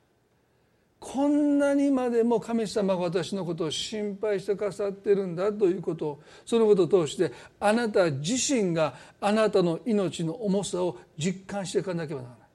[0.99, 12.46] こんなにまでも神様が私のことを心配してくださってるんだということをそのことを通してあなた自身があなたの命の重さを実感していかなければならない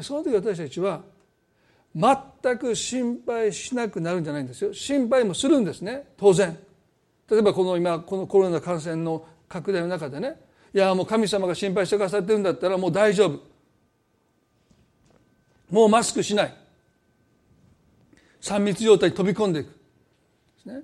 [0.00, 1.02] その時私たちは
[1.94, 4.72] 全く心配しなくなるんじゃないんですよ。
[4.72, 6.08] 心配もするんですね。
[6.16, 6.56] 当然。
[7.30, 10.40] 例えばこの今このコロナ感染の拡大の中でね。
[10.74, 13.40] いやもう神様が心配してくださってるんだったらもう大丈夫。
[15.70, 16.54] もうマスクしない。
[18.40, 19.66] 3密状態に飛び込んでいく。
[19.66, 19.72] で
[20.62, 20.80] すね。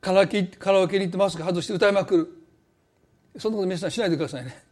[0.00, 2.28] カラオケカラオケに行ってマスク外して歌いまくる。
[3.38, 4.62] そんなこと皆さんしないでくださいね。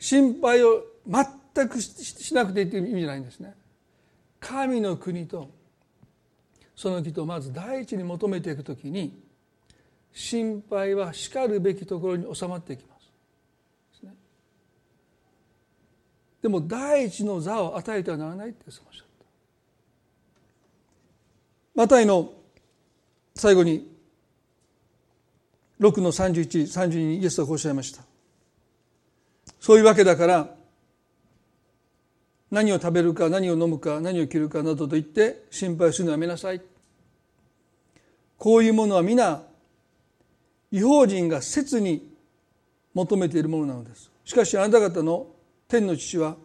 [0.00, 3.54] 心配を全くしなくていいという意味じゃないんですね
[4.40, 5.50] 神の国と
[6.76, 9.22] その人をまず第一に求めていくときに
[10.12, 12.94] 心配はしかるべきところに収まっていきます。
[16.42, 19.24] でも第一の座を与えてはならないってそうおっしゃった。
[21.74, 22.32] マタイの
[23.34, 23.90] 最後に
[25.80, 28.02] 6の3132にイエスはこうおっしゃいました。
[29.58, 30.54] そういうわけだから
[32.54, 36.60] 何を食べるか何を飲むか何を着るかなどと言って心配するのはやめなさい。
[38.38, 39.42] こういうものは皆
[40.70, 42.14] 違法人が切に
[42.94, 45.26] 求めているものなのですしかしあなた方の
[45.66, 46.36] 天の父は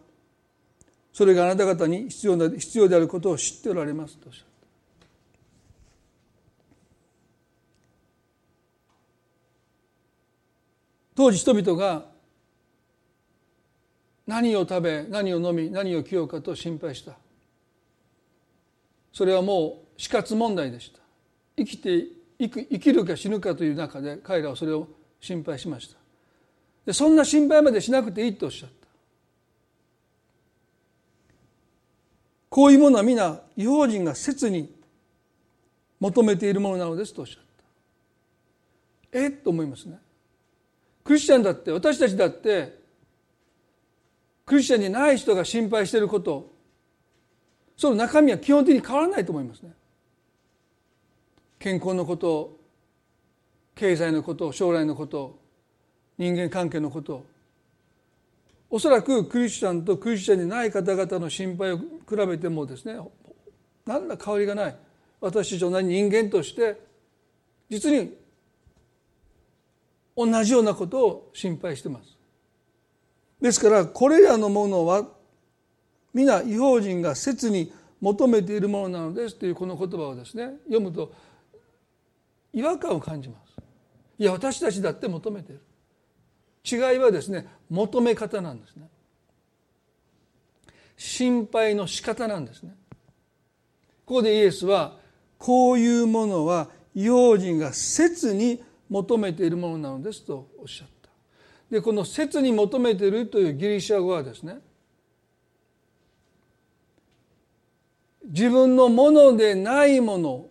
[1.12, 4.50] それがあなた方に必要な必要であることを知っておられますとおっしゃった
[11.14, 12.09] 当時人々が
[14.30, 17.16] 何を食べ何を飲み何を着ようかと心配した。
[19.12, 21.00] それはもう死活問題でした。
[21.56, 22.06] 生きて
[22.38, 24.86] 生きるか死ぬかという中で彼らはそれを
[25.20, 25.96] 心配しました。
[26.86, 28.86] でそんな心配までしなくていいとおっしゃった。
[32.48, 34.72] こういうものは皆違法人が切に
[35.98, 37.42] 求めているものなのですとおっしゃっ
[39.12, 39.18] た。
[39.18, 39.28] え？
[39.28, 39.98] っと思いますね。
[41.02, 42.78] クリスチャンだって私たちだって
[44.44, 46.52] クリスチャンにない人が心配していること。
[47.76, 49.72] その中身は基本的に変わらないと思いますね。
[51.58, 52.58] 健康のこと
[53.74, 55.38] 経済のこと将来のこと
[56.18, 57.24] 人間関係のこと。
[58.68, 61.84] おそらくクリスチャンとクリスチャンにない方々の心配を比
[62.28, 63.00] べてもですね
[63.84, 64.76] 何ら変わりがない。
[65.20, 66.80] 私たち同じ人間として
[67.68, 68.14] 実に
[70.16, 72.19] 同じようなことを心配してます。
[73.40, 75.06] ですからこれらのものは
[76.12, 81.12] 皆違法人が切に求めているものなのですというこの言葉をですね読むと
[82.52, 83.62] 違和感を感じます。
[84.18, 85.60] いや私たちだって求めている。
[86.64, 88.88] 違いはですね求め方なんですね。
[90.96, 92.74] 心配の仕方なんですね。
[94.04, 94.98] ここでイエスは
[95.38, 100.99] こういうものは異邦人が切に求めているものなのですとおっしゃった。
[101.70, 104.58] でこの切に求めてるというギリシャ語はですね
[108.24, 110.46] 自分のものでないもの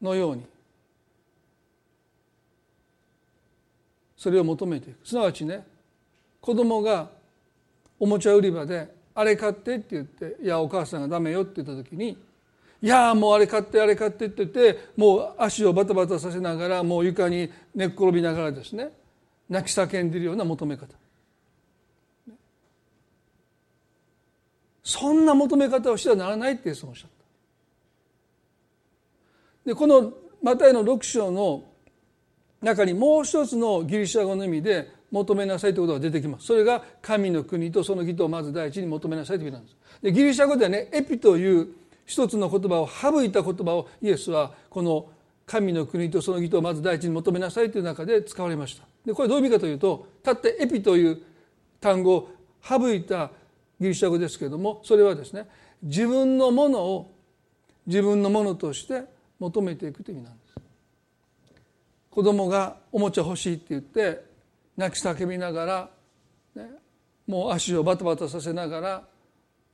[0.00, 0.44] のように
[4.16, 5.06] それを求めていく。
[5.06, 5.66] すなわちね
[6.40, 7.10] 子供が
[7.98, 12.16] おもちゃ売り場で「あれ買って」って言って「いやお母さんがダメよ」って言った時に
[12.82, 18.90] 「いやもうあれ買ってあれ買って」って言ってもう足をバタバタさせながらもう床に寝っ転びながらですね
[19.48, 20.94] 泣き叫んでいるような求め方。
[24.84, 27.10] そんな求め方をしてはならないってイエスおっしゃっ
[29.64, 31.64] たでこのマタイの6章の
[32.60, 36.46] 中にもう一つのギリシャ語の意味で求めなさいということが出てきます。
[36.46, 39.76] それが神の国とその義とをまず第一に求めなさいという意味なんです。
[40.02, 41.68] でギリシャ語ではねエピという
[42.04, 45.08] 一つの言葉を省いた言葉をイエスはこの
[45.46, 48.84] 神の国とその義とをまず第一に求めなさいという中で使われました。
[49.04, 51.22] でこれどういう意味かというとたったエピという
[51.80, 52.30] 単語を
[52.62, 53.30] 省いた
[53.80, 55.46] ギリシャ語ですけれどもそれはですね
[55.82, 57.14] 自分のものを
[57.86, 59.02] 自分のものとして
[59.38, 60.54] 求めていくという意味なんです。
[62.10, 64.24] 子供がおもちゃ欲しいって言って
[64.76, 65.90] 泣き叫びながら、
[66.54, 66.70] ね、
[67.26, 69.02] もう足をバタバタさせながら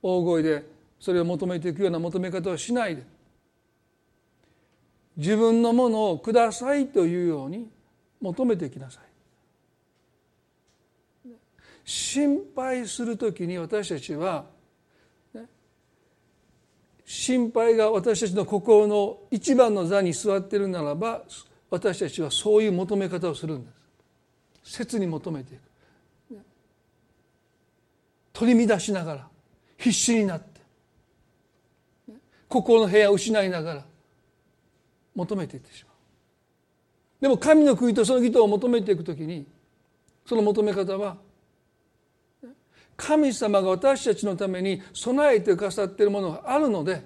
[0.01, 0.65] 大声で
[0.99, 3.03] それを求めていくような求め方をしないで
[5.17, 7.69] 自分のものをくださいというように
[8.21, 9.03] 求めてきなさい。
[11.83, 14.45] 心配する時に私たちは、
[15.33, 15.45] ね、
[17.03, 21.23] 心配が私たちの心の一番の座に座ってるならば
[21.69, 23.71] 私たちはそういう求め方をするんで
[24.63, 24.73] す。
[24.75, 25.61] 切に求めていく。
[28.33, 29.27] 取り乱しながら
[29.77, 30.61] 必死になって。
[32.47, 33.85] 心の部屋を失いながら
[35.15, 35.93] 求めていってしまう。
[37.21, 39.45] でも神の国とその義とを求めていくときに
[40.25, 41.17] その求め方は
[42.97, 47.03] 神様が私たちのために備えてくださっているものがあるので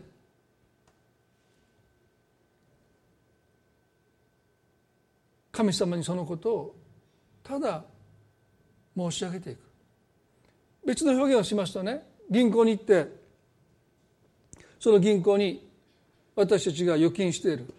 [5.52, 6.76] 神様にそのことを
[7.44, 7.84] ただ
[8.96, 9.60] 申し上げていく。
[10.86, 12.06] 別の表現をしますとね。
[12.30, 13.08] 銀行に行って
[14.80, 15.68] その銀行に
[16.36, 17.74] 私たちが預金している。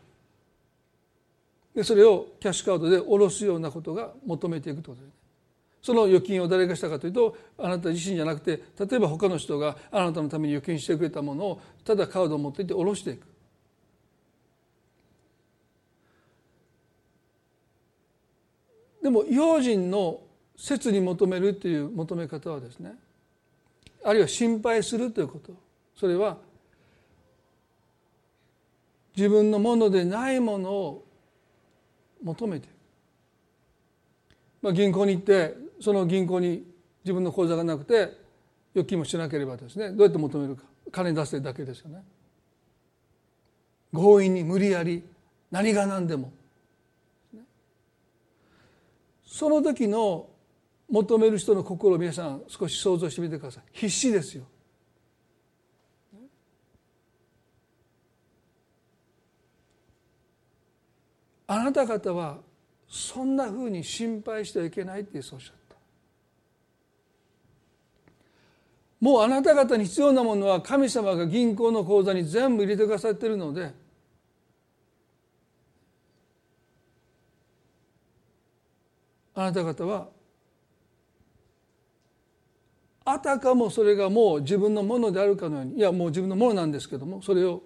[1.77, 5.27] でそれをキャッシュカードで下ろすようなことが求めていくということです
[5.83, 13.27] その預金を誰がしたかというとあなた自身じゃなくて例えば他の人があなたのために預金してくれたものをただカードを持っていって下ろしていく。
[19.03, 20.21] でも用心の
[20.57, 22.95] 切に求めるという求め方はですね
[24.03, 25.53] あるいは心配するということ。
[25.95, 26.39] それは
[29.15, 31.06] 自分のものでないものを
[32.23, 32.69] 求めて。
[34.63, 36.65] まあ、銀行に行ってその銀行に
[37.05, 38.17] 自分の口座がなくて
[38.75, 40.63] 預金もしなければですねどうやって求めるか。
[40.93, 42.03] 金出せだけですよね。
[43.93, 45.03] 強引に無理やり
[45.51, 46.33] 何が何でも。
[49.25, 50.29] その時の
[50.89, 53.65] 求める人の心を皆さん少し想像してみてください。
[53.73, 54.45] 必死ですよ。
[61.47, 62.39] あなた方は
[62.89, 65.77] そんなふうに心配してはいけないってそうおっしゃった。
[69.01, 73.73] もうあなた方に必要なものは神様が銀行の口座に全部入れてくださっているので
[79.35, 80.09] あなた方は
[83.05, 87.63] あたかもそれがもう自分のものであるかのようにいやもう自分のものなんですけどもそれを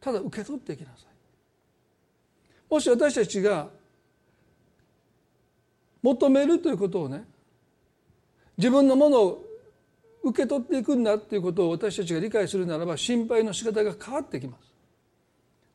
[0.00, 1.11] ただ受け取っていきなさい。
[2.72, 3.68] もし私たちが
[6.00, 7.24] 求めるということをね
[8.56, 9.44] 自分のものを
[10.22, 14.72] 受け取っていくんだということを私たちが理解するならば心配の仕方が変わってきます。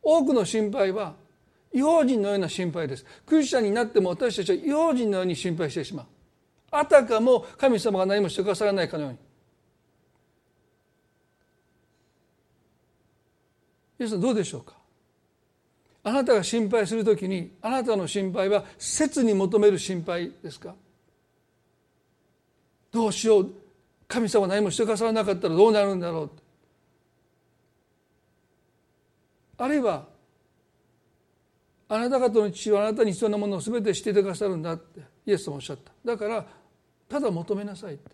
[0.01, 1.13] 多くの心配は
[1.71, 3.05] 異邦人のような心配です。
[3.27, 6.05] クリスチャンになっても私たちは異邦人のように心配してしまう。
[6.71, 9.19] あたかも神様が何もしてくださらないかのように。
[13.99, 14.76] 皆さんどうでしょうか？
[16.07, 20.73] あなたが心配するときにあなたの心配は切に求める心配ですか？
[22.93, 23.51] どうしよう
[24.07, 26.31] 神様何もしてくださらなかったらどうなるんだろう
[29.57, 30.05] あるいは
[31.89, 35.91] あなた方の父はあなたに必要なものを全てしていてくださるんだってイエス様おっしゃった。
[36.05, 36.45] だから
[37.09, 38.11] ただ求めなさいって。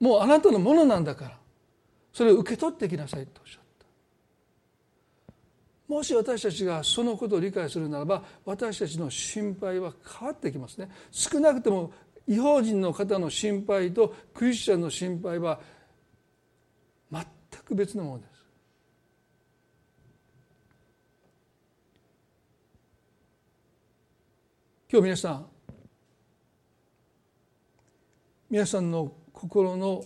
[0.00, 1.36] もうあなたのものなんだから
[2.10, 3.59] それを受け取ってきなさいとおっしゃった。
[5.90, 10.88] もし私たちがそのことを理解するならば私たちの心配は変わってきますね。
[11.10, 11.92] 少なくとも
[12.28, 15.58] 違法人の方の心配とクリスチャンの心配は
[17.10, 17.24] 全
[17.64, 18.30] く別のものです。
[24.92, 25.46] 今日皆さん
[28.48, 30.04] 皆さんの心の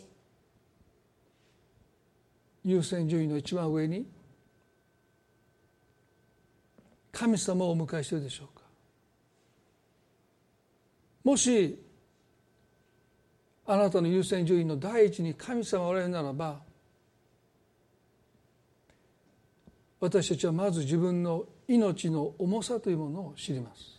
[2.65, 4.14] 優先順位の一番上に
[7.15, 8.65] 神様をお迎えしているでしょうか？
[11.23, 11.81] もし
[13.67, 16.61] あなたの優先順位の第一に神様がおられるならば
[20.01, 23.95] 私たちはまず自分の命の重さというものを知ります。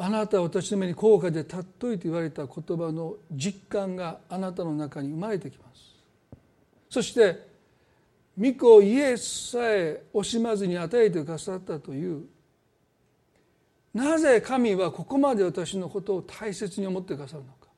[0.00, 5.94] あなたは私の目に高価で尊いと言われた言葉の実感があなたの中に生まれてきます。
[6.88, 7.47] そして
[8.38, 12.24] 御子イエスさえ惜しまずに与えてくださったという。
[13.92, 17.68] なぜ神はここまで私のことを大切に思ってくださるのか。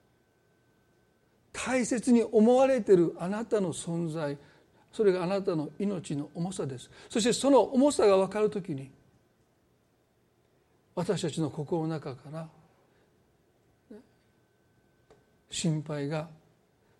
[1.52, 4.36] 大切に思われてるあなたの存在。
[4.92, 6.90] それがあなたの命の重さです。
[7.08, 8.90] そしてその重さが分かるときに
[10.94, 12.48] 私たちの心の中から
[15.48, 16.28] 心配が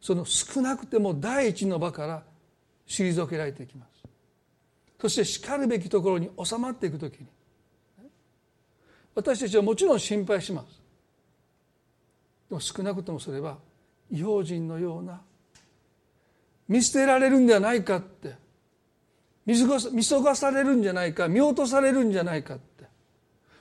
[0.01, 2.30] その少なくても第一の場から
[2.91, 3.91] 退けられていきます。
[5.01, 7.27] そしてしかるべきところに収まっていく時に
[9.15, 10.81] 私たちはもちろん心配します。
[12.49, 13.59] でも少なくともそれは
[14.11, 15.23] 異邦人のような
[16.69, 18.35] 見捨てられるんじゃないかって
[19.47, 22.85] 見過ごされるんじゃないか見落とされるんじゃないかって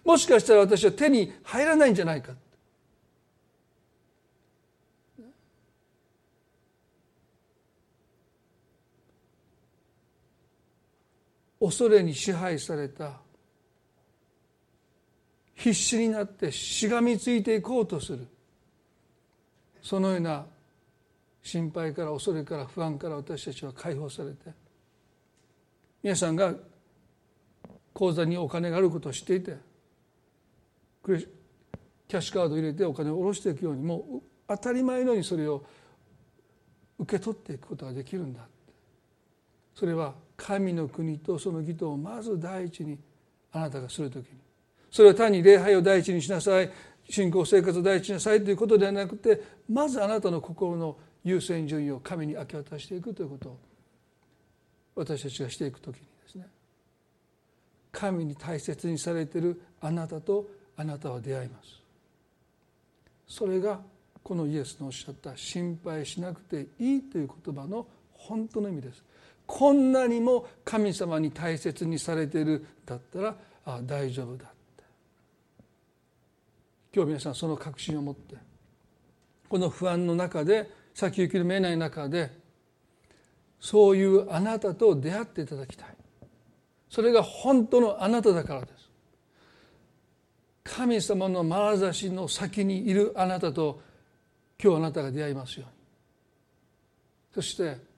[0.03, 2.33] もしかしたら私は手に入らないんじゃないか
[11.59, 13.19] 恐れに支配された。
[15.55, 18.27] 必死になってしがみついていこうとする。
[19.81, 20.45] そのような
[21.43, 24.51] 心配から恐れから不安から私たちは解放されて。
[26.01, 26.53] 皆さんが
[27.93, 29.57] 口座にお金があることを知っていて
[31.05, 35.65] キャッシュカードを入れてお金を下ろしていくようにもう当たり前のようにそれを
[36.97, 38.47] 受け取っていくことができるんだ。
[39.75, 42.97] それは神の国とその義とをまず第一に
[43.51, 44.39] あなたがするときに。
[44.89, 46.71] それは単に礼拝を第一にしなさい。
[47.09, 53.59] 信仰生活を第一にしなさいということではなくてまずあなたの心の優先順位を神に明け渡していくということを
[54.95, 56.47] 私たちがしていくときにですね。
[57.91, 61.81] 神に大切にされているあなたとあなたは出会います。
[63.27, 63.79] それが
[64.23, 69.03] このイエスのおっしゃった心配しなくていいという言葉の本当の意味です。
[69.49, 73.35] こんなにも神様に大切にされてるだったら
[73.65, 74.47] あ大丈夫だっ
[74.77, 74.83] て。
[76.93, 78.35] 今日皆さんその確信を持って
[79.49, 82.31] この不安の中で先行きの見えない中で
[83.59, 85.87] そういうあなたと出会っていただきたい。
[86.87, 88.91] それが本当のあなただからです。
[90.63, 93.81] 神様の眼差しの先にいるあなたと
[94.63, 95.73] 今日あなたが出会いますように。
[97.33, 97.88] そして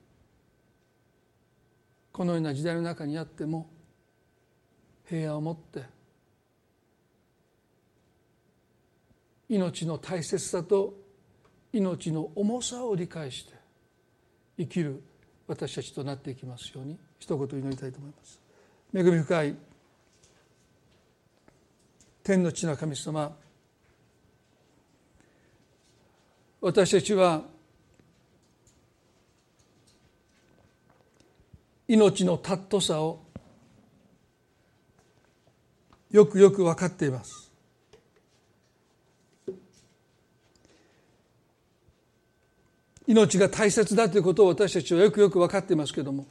[2.12, 3.70] このような時代の中にあっても
[5.06, 5.84] 平安を持って
[9.50, 10.94] 命の大切さと
[11.74, 13.54] 命の重さを理解して
[14.58, 15.04] 生きる
[15.48, 18.40] 私たちとなっていきますように一言祈りたいと思います。
[18.94, 19.56] 恵み深い
[22.24, 23.36] 天の地の神様
[26.62, 27.44] 私たちは
[31.92, 33.20] 命の尊さを
[36.10, 37.52] よくよく分かっています。
[43.08, 46.28] 命が大切だということを私たちはよくよく分かっていますけれども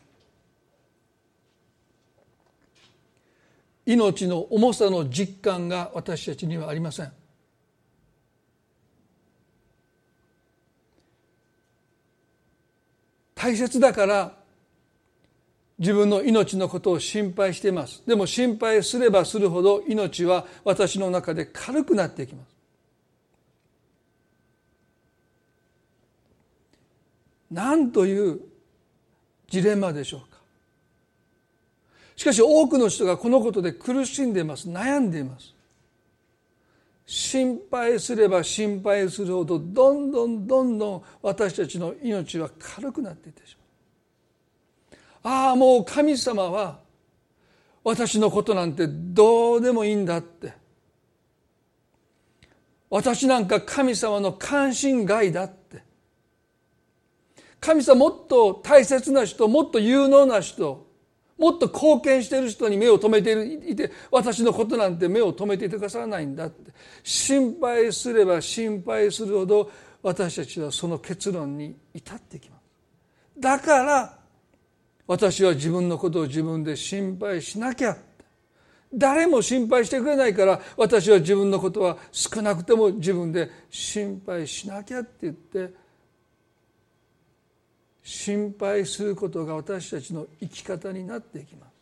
[3.85, 7.13] 命の重さの実感が私たちにはありません。
[13.35, 14.40] 大切だから
[15.81, 18.03] 自分の命のことを心配しています。
[18.07, 22.49] でも心配すればするほど命は私の中で軽くなっていきます。
[27.51, 28.41] 何という
[29.49, 30.39] ジレンマでしょうか。
[32.15, 34.69] しかし多くの人がこのことで苦しんでいます。
[34.69, 35.55] 悩んでいます。
[37.07, 43.60] 心配すれば心配するほどどんどんどんどん私たちの命は軽くなっていってしまう。
[45.23, 46.81] ああもう神様は
[47.85, 50.53] 私のことなんてどうでもいいんだって。
[52.89, 55.83] 私なんか神様の関心外だって。
[57.61, 60.87] 神様もっと大切な人もっと有能な人
[61.39, 66.73] もっと貢献している人に目を留めていて私のことなんて目を留めていてくださらないんだって。
[67.03, 69.71] 心配すれば心配するほど
[70.03, 72.61] 私たちはその結論に至ってきます。
[73.39, 74.20] だから
[75.11, 77.97] 私は自分のことを自分で心配しなきゃ。
[78.95, 85.75] 誰も心配してくれないから私は自分のことは少なくても自分で心配しなきゃって言って
[88.05, 91.73] 心配することが私たちの生き方になっていきます。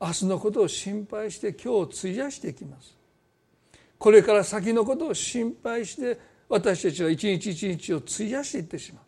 [0.00, 2.96] 明日のことを心配して今日を費やしていきます。
[3.96, 9.04] これから先のことを心配して私たちは一日一日を費やしていってしまう。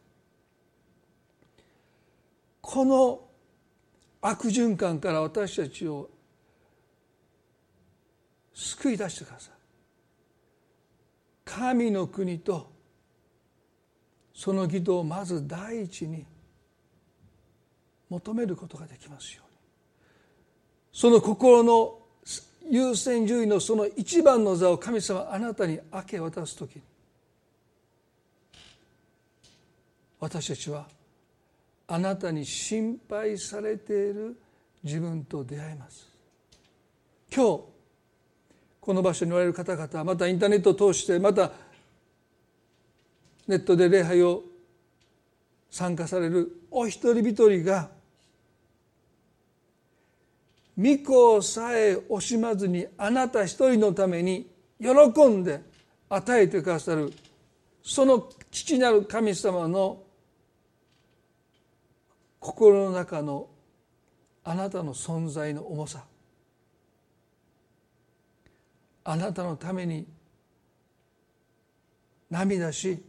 [2.67, 3.21] この
[4.21, 6.11] 悪循環から私たちを
[8.53, 9.55] 救い出してください
[11.45, 12.73] 神の国と
[14.35, 16.27] その義とをまず第一に。
[18.09, 19.57] 求めることができますように。
[20.93, 21.99] その心の
[22.71, 25.81] 優先順位のその一番の座を神様あなたに。
[25.93, 26.83] 明け渡す時に。
[30.21, 30.95] 私たちは
[31.89, 34.37] あなたに心配されている
[34.82, 36.09] 自分と出会います。
[37.34, 37.64] 今日
[38.80, 41.51] この場所におられる方々またインターネットを通してまた
[43.49, 44.45] ネットで礼拝を
[45.70, 47.91] 参加されるお一人一人が
[50.78, 54.47] 御子さえ惜しまずにあなた一人のために
[54.80, 55.62] 喜んで
[56.09, 57.12] 与えてくださる
[57.82, 60.03] その父なる神様の
[62.47, 63.49] 心の中の
[64.44, 66.05] あなたの存在の重さ。
[69.03, 70.07] あなたのために
[72.30, 73.03] 涙し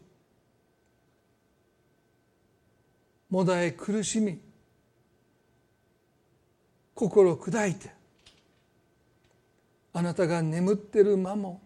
[3.29, 4.39] もだえ苦しみ
[6.95, 7.91] 心砕いて
[9.93, 11.61] あなたが眠ってる間も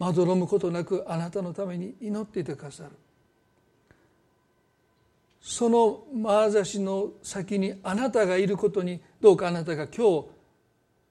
[0.00, 3.03] まどろむことなくあなたのために祈っていてくださる。
[5.46, 10.28] その眼差しの先にあなたがいることにどうかあなたが今日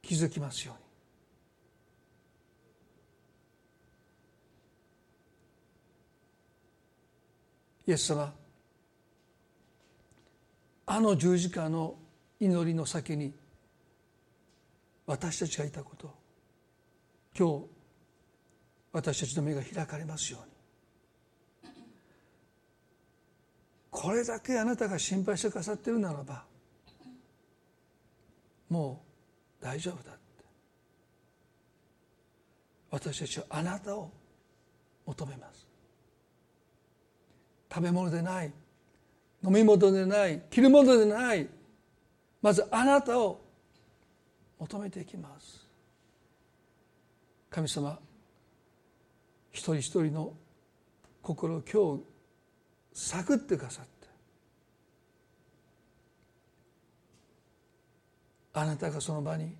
[0.01, 0.83] 気づきますように。
[7.85, 8.33] イエス様
[10.87, 11.95] あの十字架の
[12.39, 13.35] 祈りの先に
[15.05, 16.11] 私たちがいたこと
[17.37, 17.65] 今日
[18.93, 20.52] 私たちの目が開かれますように。
[23.93, 26.43] これだけあなたが心配してくださってるならば
[28.67, 29.03] も
[29.61, 30.21] う大丈夫だって。
[32.89, 34.09] 私たちはあなたを
[35.05, 35.67] 求めます。
[37.71, 38.51] 食べ物でない
[39.43, 41.47] 飲み物でない着るものでない
[42.41, 43.41] まずあなたを
[44.57, 45.67] 求めていきます。
[47.51, 47.99] 神様
[49.51, 50.33] 一人一人の
[51.21, 52.12] 心を今日
[52.93, 53.91] 探ってくださって。
[58.53, 59.55] あなたがその場に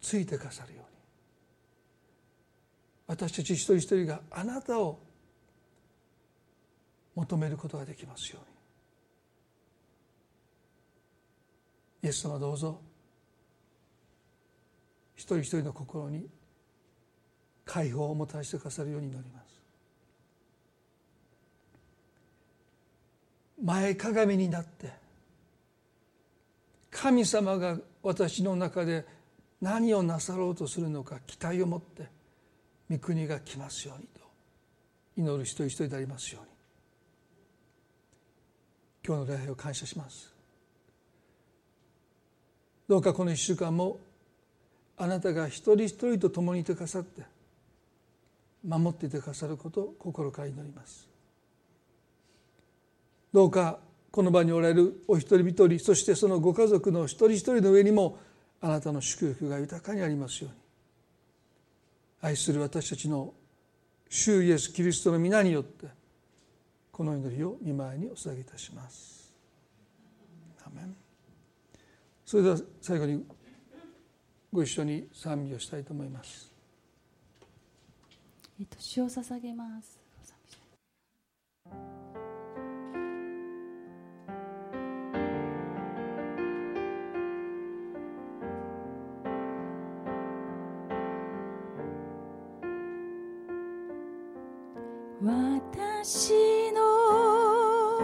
[0.00, 0.86] ついてくださるように。
[3.08, 5.00] 私たち一人一人があなたを
[7.16, 8.38] 求めることができますよ
[12.02, 12.08] うに。
[12.08, 12.80] イエス様どうぞ。
[15.16, 16.28] 一人一人の心に
[17.64, 19.45] 解放をもたらしてくださるように祈ります。
[23.62, 24.92] 前かがみになって
[26.90, 29.06] 神様が私の中で
[29.60, 32.08] 何をなさろうとするのか期待を持って
[32.90, 34.20] 御国が来ますようにと
[35.16, 36.56] 祈る一人一人でありますように。
[39.06, 40.34] 今日の礼拝を感謝します。
[42.88, 43.98] どうかこの1週間も
[44.96, 47.22] あなたが一人一人と共にいてくださって
[48.66, 51.15] 守っていてくださることを心から祈ります。
[53.32, 53.78] どうか
[54.10, 58.18] この場におられるお一人一人そしてそのご家族の一人一人の上にも
[58.60, 60.56] あなたの祝福が豊かにありますように
[62.22, 63.34] 愛する私たちの
[64.08, 65.86] 主イエス・キリストの皆によって
[66.90, 69.16] この祈りを見舞いにお捧げいたします。
[72.26, 73.24] それでは最後に
[74.52, 76.50] ご一緒に賛美をしたいと思います。
[78.58, 80.00] えっと、詩を捧げます。
[95.22, 98.00] 私の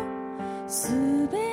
[0.66, 1.51] すべて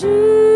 [0.00, 0.49] 主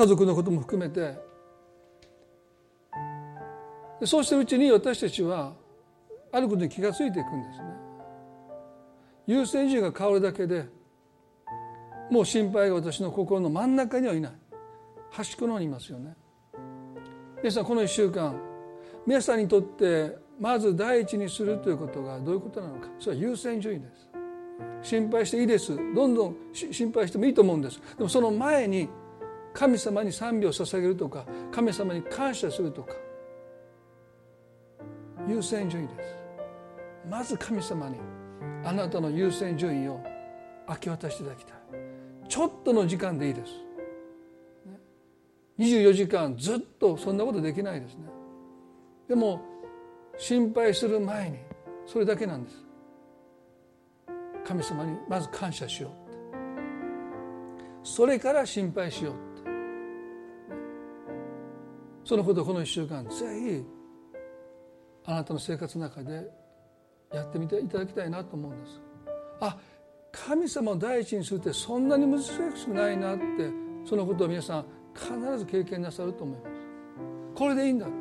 [0.00, 1.14] 家族のことも含めて。
[4.00, 5.52] でそうしてるうちに私たちは
[6.32, 7.64] あることに気が付いていくんですね。
[9.26, 10.64] 優先順位が変わるだけで
[12.10, 14.32] もう心配が私の心の真ん中にはいない。
[15.10, 16.16] 端っこの方にいますよね。
[17.42, 18.40] 皆さんこの1週間
[19.06, 22.88] 皆さんにとってまず第一にするということがどういうことなのか。
[22.98, 24.08] それは優先順位です。
[24.82, 25.76] 心配していいです。
[25.76, 27.78] どんどん心配してもいいと思うんです。
[27.98, 28.88] でもその前に
[29.52, 32.94] 神様に賛美を捧げるとか神様に感謝するとか
[35.28, 36.14] 優先順位です。
[37.08, 37.96] まず神様に
[38.64, 40.00] あなたの優先順位を
[40.68, 41.56] 明け渡していただきたい。
[42.28, 43.52] ちょっとの時間でいいです。
[45.58, 48.04] 24時間ずっとそんなことできないですね。
[49.08, 49.40] でも
[50.16, 51.38] 心配する前に
[51.86, 52.70] それだけなんです。
[54.44, 59.14] 神様にまず感謝しようそれから心配しよう
[62.10, 63.64] そのことをこの1週間ぜひ
[65.04, 66.28] あなたの生活の中で
[67.12, 68.80] やってみていただきたいなと思うんです。
[69.40, 69.56] あ
[70.10, 72.32] 神様を第一にするってそんなに難し
[72.66, 73.22] くないなって
[73.84, 76.50] そのことを皆さん必ず経験なさると思います。
[77.36, 77.94] これでいいんだって。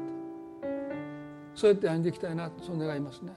[1.53, 3.31] そうやって歩んでいきたいなとそう願いますね。